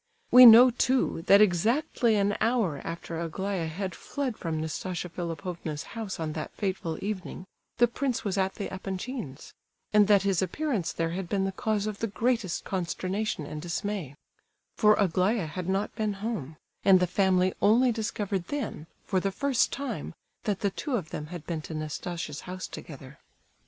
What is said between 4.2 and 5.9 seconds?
from Nastasia Philipovna's